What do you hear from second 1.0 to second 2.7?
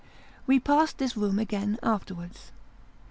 room again afterwards.